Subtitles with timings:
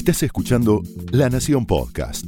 [0.00, 0.80] Estás escuchando
[1.12, 2.24] La Nación Podcast.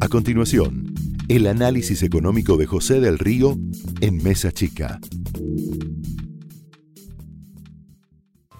[0.00, 0.94] A continuación,
[1.28, 3.56] el análisis económico de José del Río
[4.00, 5.00] en Mesa Chica.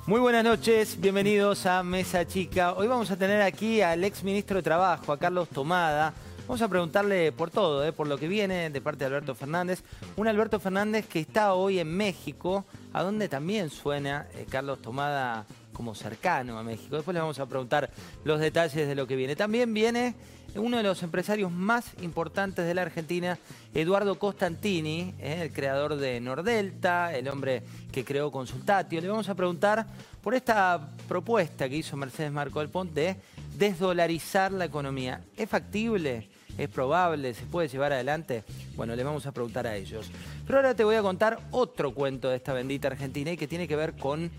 [0.06, 2.72] Muy buenas noches, bienvenidos a Mesa Chica.
[2.72, 6.12] Hoy vamos a tener aquí al ex ministro de Trabajo, a Carlos Tomada.
[6.48, 7.92] Vamos a preguntarle por todo, ¿eh?
[7.92, 9.84] por lo que viene de parte de Alberto Fernández.
[10.16, 15.46] Un Alberto Fernández que está hoy en México, a donde también suena eh, Carlos Tomada
[15.72, 16.96] como cercano a México.
[16.96, 17.90] Después le vamos a preguntar
[18.24, 19.36] los detalles de lo que viene.
[19.36, 20.14] También viene
[20.56, 23.38] uno de los empresarios más importantes de la Argentina,
[23.74, 29.00] Eduardo Costantini, eh, el creador de Nordelta, el hombre que creó Consultatio.
[29.00, 29.86] Le vamos a preguntar
[30.22, 33.16] por esta propuesta que hizo Mercedes Marco del Ponte de
[33.56, 35.22] desdolarizar la economía.
[35.36, 36.28] ¿Es factible?
[36.58, 37.32] ¿Es probable?
[37.34, 38.44] ¿Se puede llevar adelante?
[38.74, 40.10] Bueno, le vamos a preguntar a ellos.
[40.46, 43.68] Pero ahora te voy a contar otro cuento de esta bendita Argentina y que tiene
[43.68, 44.30] que ver con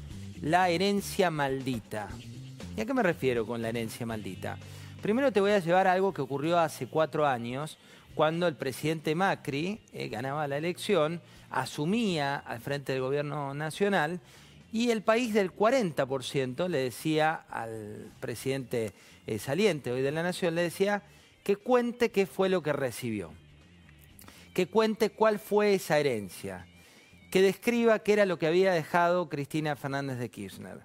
[0.42, 2.10] la herencia maldita.
[2.76, 4.58] ¿Y a qué me refiero con la herencia maldita?
[5.02, 7.78] Primero te voy a llevar a algo que ocurrió hace cuatro años,
[8.16, 14.20] cuando el presidente Macri eh, ganaba la elección, asumía al frente del gobierno nacional
[14.72, 18.94] y el país del 40% le decía al presidente
[19.28, 21.04] eh, saliente hoy de la nación, le decía
[21.44, 23.32] que cuente qué fue lo que recibió,
[24.54, 26.66] que cuente cuál fue esa herencia,
[27.32, 30.82] que describa qué era lo que había dejado Cristina Fernández de Kirchner.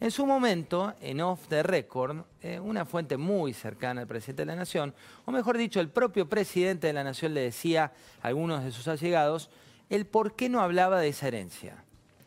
[0.00, 4.46] En su momento, en off the record, eh, una fuente muy cercana al presidente de
[4.46, 4.94] la Nación,
[5.24, 8.86] o mejor dicho, el propio presidente de la Nación le decía a algunos de sus
[8.86, 9.50] allegados
[9.88, 11.82] el por qué no hablaba de esa herencia.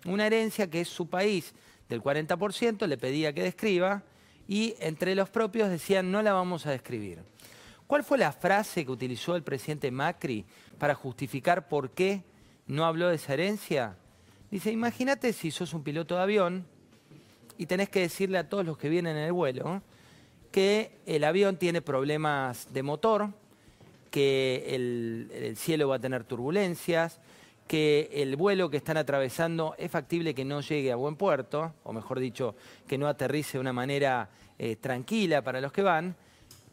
[0.05, 1.53] Una herencia que es su país
[1.87, 4.03] del 40%, le pedía que describa,
[4.47, 7.19] y entre los propios decían no la vamos a describir.
[7.85, 10.45] ¿Cuál fue la frase que utilizó el presidente Macri
[10.79, 12.23] para justificar por qué
[12.71, 13.97] no habló de esa herencia?
[14.49, 16.65] Dice, imagínate si sos un piloto de avión
[17.57, 19.81] y tenés que decirle a todos los que vienen en el vuelo
[20.51, 23.29] que el avión tiene problemas de motor,
[24.09, 27.19] que el, el cielo va a tener turbulencias,
[27.67, 31.93] que el vuelo que están atravesando es factible que no llegue a buen puerto, o
[31.93, 32.55] mejor dicho,
[32.87, 36.15] que no aterrice de una manera eh, tranquila para los que van,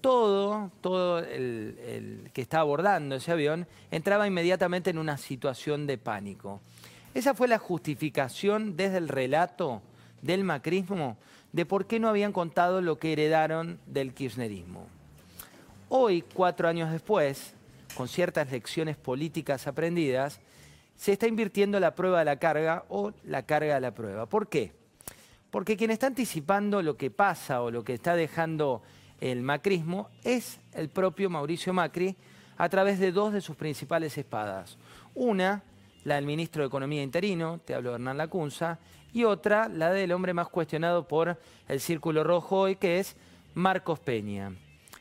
[0.00, 6.60] todo, todo el, que está abordando ese avión entraba inmediatamente en una situación de pánico.
[7.14, 9.82] Esa fue la justificación desde el relato
[10.22, 11.16] del macrismo
[11.52, 14.86] de por qué no habían contado lo que heredaron del kirchnerismo.
[15.88, 17.54] Hoy, cuatro años después,
[17.96, 20.40] con ciertas lecciones políticas aprendidas,
[20.96, 24.26] se está invirtiendo la prueba de la carga o la carga de la prueba.
[24.26, 24.72] ¿Por qué?
[25.50, 28.82] Porque quien está anticipando lo que pasa o lo que está dejando
[29.20, 32.16] el macrismo es el propio Mauricio Macri
[32.56, 34.76] a través de dos de sus principales espadas.
[35.14, 35.62] Una,
[36.04, 38.78] la del ministro de Economía interino, te hablo Hernán Lacunza,
[39.12, 43.16] y otra, la del hombre más cuestionado por el Círculo Rojo hoy, que es
[43.54, 44.52] Marcos Peña.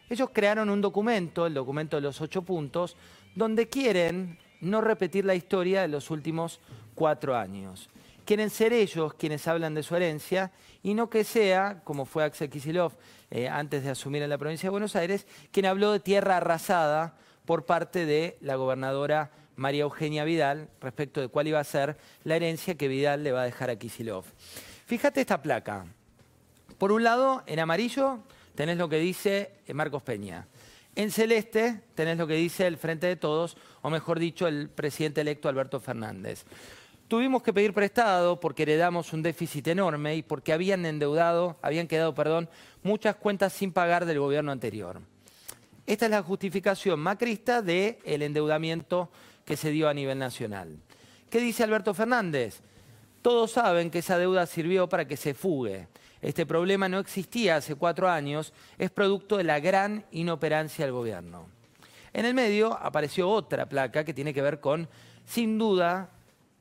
[0.10, 2.96] Ellos crearon un documento, el documento de los ocho puntos,
[3.36, 6.60] donde quieren no repetir la historia de los últimos
[6.96, 7.90] cuatro años
[8.28, 10.52] quieren ser ellos quienes hablan de su herencia
[10.84, 12.92] y no que sea, como fue Axel Kisilov
[13.32, 17.16] eh, antes de asumir en la provincia de Buenos Aires, quien habló de tierra arrasada
[17.46, 22.36] por parte de la gobernadora María Eugenia Vidal respecto de cuál iba a ser la
[22.36, 24.26] herencia que Vidal le va a dejar a Kisilov.
[24.86, 25.86] Fíjate esta placa.
[26.78, 28.20] Por un lado, en amarillo
[28.56, 30.48] tenés lo que dice Marcos Peña.
[30.96, 35.22] En celeste tenés lo que dice el Frente de Todos, o mejor dicho, el presidente
[35.22, 36.44] electo Alberto Fernández.
[37.08, 42.14] Tuvimos que pedir prestado porque heredamos un déficit enorme y porque habían endeudado, habían quedado,
[42.14, 42.50] perdón,
[42.84, 45.00] muchas cuentas sin pagar del gobierno anterior.
[45.86, 49.10] Esta es la justificación macrista del endeudamiento
[49.46, 50.78] que se dio a nivel nacional.
[51.30, 52.60] ¿Qué dice Alberto Fernández?
[53.22, 55.88] Todos saben que esa deuda sirvió para que se fugue.
[56.22, 61.48] Este problema no existía hace cuatro años, es producto de la gran inoperancia del gobierno.
[62.12, 64.90] En el medio apareció otra placa que tiene que ver con,
[65.26, 66.10] sin duda,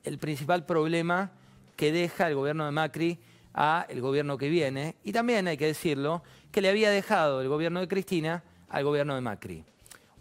[0.03, 1.31] el principal problema
[1.75, 3.19] que deja el gobierno de Macri
[3.53, 7.49] a el gobierno que viene y también hay que decirlo que le había dejado el
[7.49, 9.63] gobierno de Cristina al gobierno de Macri.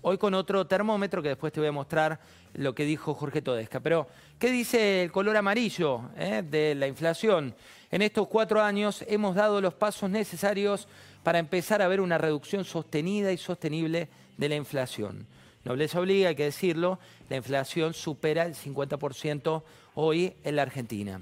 [0.02, 2.20] Hoy con otro termómetro que después te voy a mostrar
[2.54, 3.80] lo que dijo Jorge Todesca.
[3.80, 4.06] Pero,
[4.38, 7.54] ¿qué dice el color amarillo eh, de la inflación?
[7.90, 10.86] En estos cuatro años hemos dado los pasos necesarios
[11.22, 15.26] para empezar a ver una reducción sostenida y sostenible de la inflación.
[15.66, 19.64] Nobleza obliga, hay que decirlo, la inflación supera el 50%
[19.96, 21.20] hoy en la Argentina.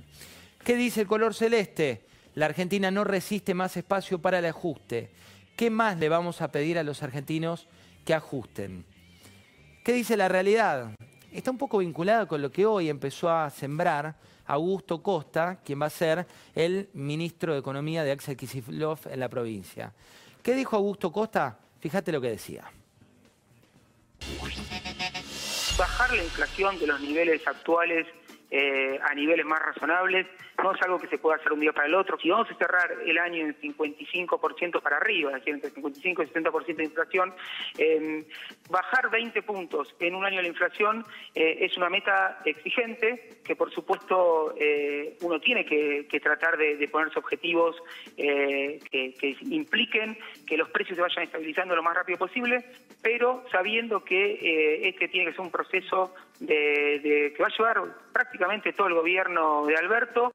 [0.63, 2.05] ¿Qué dice el color celeste?
[2.35, 5.13] La Argentina no resiste más espacio para el ajuste.
[5.57, 7.69] ¿Qué más le vamos a pedir a los argentinos
[8.05, 8.85] que ajusten?
[9.83, 10.91] ¿Qué dice la realidad?
[11.33, 14.15] Está un poco vinculada con lo que hoy empezó a sembrar
[14.45, 19.31] Augusto Costa, quien va a ser el ministro de Economía de Axel Kicillof en la
[19.31, 19.95] provincia.
[20.43, 21.59] ¿Qué dijo Augusto Costa?
[21.81, 22.71] Fíjate lo que decía.
[25.77, 28.07] Bajar la inflación de los niveles actuales
[28.51, 30.27] eh, a niveles más razonables
[30.63, 32.19] no es algo que se pueda hacer un día para el otro.
[32.19, 36.27] Si vamos a cerrar el año en 55% para arriba, es decir, entre 55 y
[36.27, 37.35] 60% de inflación,
[37.79, 38.25] eh,
[38.71, 41.05] bajar 20 puntos en un año la inflación
[41.35, 47.19] eh, es una meta exigente que, por supuesto, eh, uno tiene que, tratar de, ponerse
[47.19, 47.77] objetivos
[48.17, 50.17] que, impliquen
[50.47, 52.65] que los precios se vayan estabilizando lo más rápido posible,
[53.05, 58.73] pero sabiendo que este tiene que ser un proceso de, que va a llevar prácticamente
[58.73, 60.33] todo el gobierno de Alberto.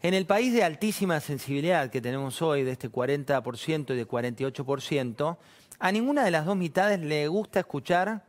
[0.00, 5.36] En el país de altísima sensibilidad que tenemos hoy, de este 40% y de 48%,
[5.78, 8.22] a ninguna de las dos mitades le gusta escuchar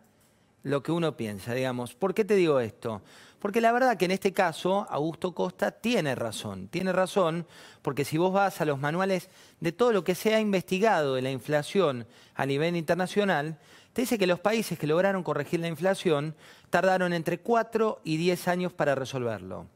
[0.63, 1.93] lo que uno piensa, digamos.
[1.93, 3.01] ¿Por qué te digo esto?
[3.39, 6.67] Porque la verdad que en este caso Augusto Costa tiene razón.
[6.67, 7.47] Tiene razón
[7.81, 9.29] porque si vos vas a los manuales
[9.61, 13.57] de todo lo que se ha investigado de la inflación a nivel internacional,
[13.93, 16.35] te dice que los países que lograron corregir la inflación
[16.69, 19.67] tardaron entre 4 y 10 años para resolverlo.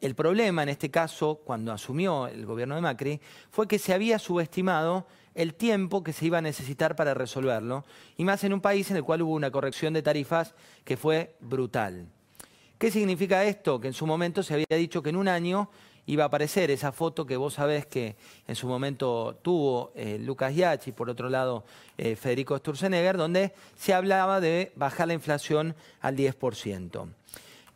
[0.00, 3.20] El problema en este caso, cuando asumió el gobierno de Macri,
[3.50, 7.84] fue que se había subestimado el tiempo que se iba a necesitar para resolverlo,
[8.16, 10.54] y más en un país en el cual hubo una corrección de tarifas
[10.84, 12.08] que fue brutal.
[12.78, 13.80] ¿Qué significa esto?
[13.80, 15.70] Que en su momento se había dicho que en un año
[16.06, 18.16] iba a aparecer esa foto que vos sabés que
[18.46, 21.64] en su momento tuvo eh, Lucas Yachi, por otro lado
[21.98, 27.08] eh, Federico Sturzenegger, donde se hablaba de bajar la inflación al 10%.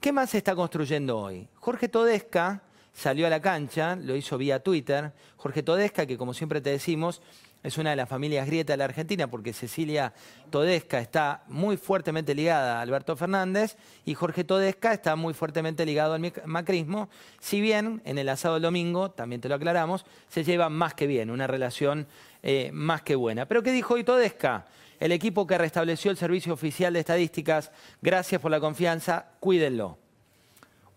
[0.01, 1.47] ¿Qué más se está construyendo hoy?
[1.57, 5.13] Jorge Todesca salió a la cancha, lo hizo vía Twitter.
[5.37, 7.21] Jorge Todesca, que como siempre te decimos,
[7.63, 10.15] es una de las familias grieta de la Argentina porque Cecilia
[10.49, 13.77] Todesca está muy fuertemente ligada a Alberto Fernández
[14.07, 18.63] y Jorge Todesca está muy fuertemente ligado al macrismo, si bien en el asado del
[18.63, 22.07] domingo, también te lo aclaramos, se lleva más que bien, una relación
[22.43, 23.45] eh, más que buena.
[23.45, 24.65] Pero ¿qué dijo hoy Todesca?
[25.01, 29.99] El equipo que restableció el Servicio Oficial de Estadísticas, gracias por la confianza, cuídenlo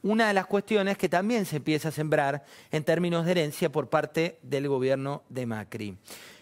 [0.03, 3.89] una de las cuestiones que también se empieza a sembrar en términos de herencia por
[3.89, 5.97] parte del gobierno de Macri.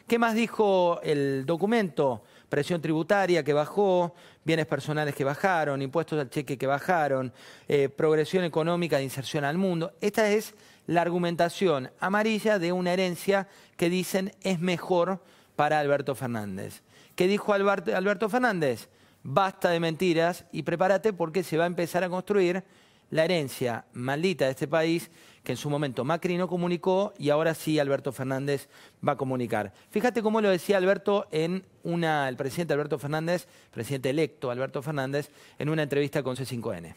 [0.08, 2.24] ¿Qué más dijo el documento?
[2.50, 7.32] Presión tributaria que bajó, bienes personales que bajaron, impuestos al cheque que bajaron,
[7.68, 9.94] eh, progresión económica de inserción al mundo.
[10.02, 10.56] Esta es
[10.88, 13.48] la argumentación amarilla de una herencia
[13.78, 15.22] que dicen es mejor
[15.62, 16.82] para Alberto Fernández.
[17.16, 18.90] ¿Qué dijo Alberto Fernández?
[19.22, 22.64] Basta de mentiras y prepárate porque se va a empezar a construir
[23.12, 25.12] la herencia maldita de este país
[25.44, 28.70] que en su momento Macri no comunicó y ahora sí Alberto Fernández
[29.08, 29.72] va a comunicar.
[29.92, 35.30] Fíjate cómo lo decía Alberto en una, el presidente Alberto Fernández, presidente electo Alberto Fernández,
[35.60, 36.96] en una entrevista con C5N.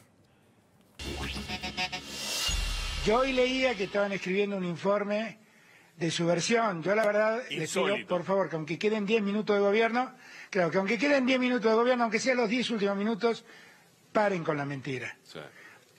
[3.04, 5.43] Yo hoy leía que estaban escribiendo un informe
[5.96, 6.82] de su versión.
[6.82, 10.12] Yo la verdad les pido, por favor, que aunque queden 10 minutos de gobierno,
[10.50, 13.44] claro, que aunque queden 10 minutos de gobierno, aunque sean los 10 últimos minutos,
[14.12, 15.16] paren con la mentira.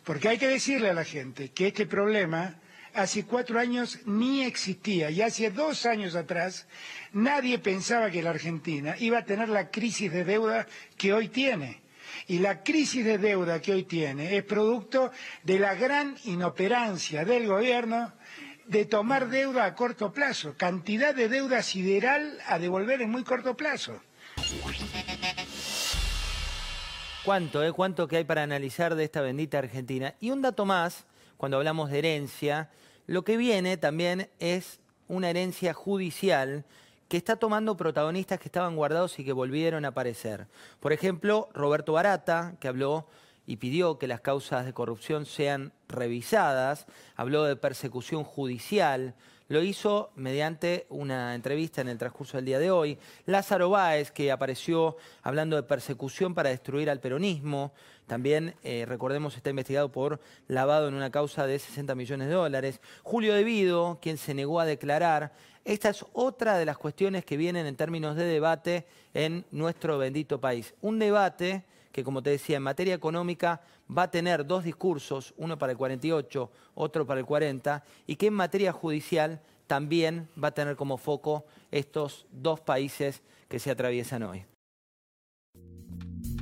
[0.03, 2.55] Porque hay que decirle a la gente que este problema
[2.93, 6.67] hace cuatro años ni existía y hace dos años atrás
[7.11, 10.65] nadie pensaba que la Argentina iba a tener la crisis de deuda
[10.97, 11.81] que hoy tiene.
[12.27, 15.11] Y la crisis de deuda que hoy tiene es producto
[15.43, 18.13] de la gran inoperancia del gobierno
[18.67, 23.55] de tomar deuda a corto plazo, cantidad de deuda sideral a devolver en muy corto
[23.55, 24.01] plazo.
[27.23, 27.71] ¿Cuánto, eh?
[27.71, 30.13] ¿Cuánto que hay para analizar de esta bendita Argentina?
[30.19, 31.05] Y un dato más,
[31.37, 32.69] cuando hablamos de herencia,
[33.07, 36.65] lo que viene también es una herencia judicial
[37.07, 40.47] que está tomando protagonistas que estaban guardados y que volvieron a aparecer.
[40.79, 43.07] Por ejemplo, Roberto Barata, que habló
[43.47, 46.85] y pidió que las causas de corrupción sean revisadas,
[47.15, 49.15] habló de persecución judicial,
[49.47, 52.97] lo hizo mediante una entrevista en el transcurso del día de hoy.
[53.25, 57.71] Lázaro Báez, que apareció hablando de persecución para destruir al peronismo,
[58.07, 62.79] también, eh, recordemos, está investigado por lavado en una causa de 60 millones de dólares.
[63.03, 65.33] Julio Devido, quien se negó a declarar.
[65.63, 68.85] Esta es otra de las cuestiones que vienen en términos de debate
[69.15, 70.75] en nuestro bendito país.
[70.81, 75.57] Un debate que, como te decía, en materia económica va a tener dos discursos, uno
[75.57, 80.53] para el 48, otro para el 40, y que en materia judicial también va a
[80.53, 84.43] tener como foco estos dos países que se atraviesan hoy.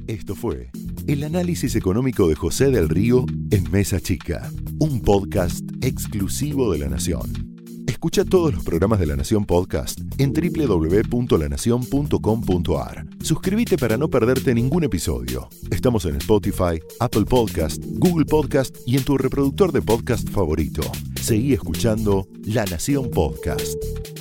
[0.08, 0.72] Esto fue
[1.06, 6.90] el análisis económico de José del Río en Mesa Chica, un podcast exclusivo de La
[6.90, 7.54] Nación.
[7.88, 14.84] Escucha todos los programas de La Nación Podcast en www.lanacion.com.ar Suscríbete para no perderte ningún
[14.84, 15.48] episodio.
[15.72, 20.82] Estamos en Spotify, Apple Podcast, Google Podcast y en tu reproductor de podcast favorito.
[21.22, 24.13] Seguí escuchando La Nación Podcast.